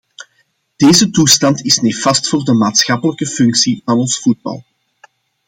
[0.75, 4.63] Deze toestand is nefast voor de maatschappelijke functie van ons voetbal.